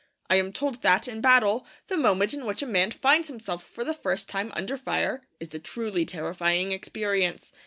[0.31, 3.83] I am told that, in battle, the moment in which a man finds himself for
[3.83, 7.51] the first time under fire is a truly terrifying experience.